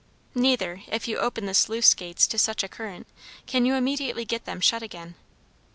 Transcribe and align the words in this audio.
Neither, 0.33 0.81
if 0.87 1.07
you 1.07 1.19
open 1.19 1.45
the 1.45 1.53
sluice 1.53 1.93
gates 1.93 2.25
to 2.25 2.39
such 2.39 2.63
a 2.63 2.67
current, 2.67 3.05
can 3.45 3.67
you 3.67 3.75
immediately 3.75 4.25
get 4.25 4.45
them 4.45 4.59
shut 4.59 4.81
again. 4.81 5.13